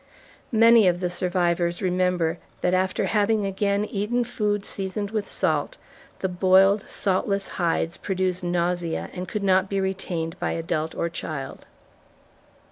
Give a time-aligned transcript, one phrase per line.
[0.55, 5.77] Many of the survivors remember that after having again eaten food seasoned with salt,
[6.17, 11.67] the boiled, saltless hides produced nausea and could not be retained by adult or child.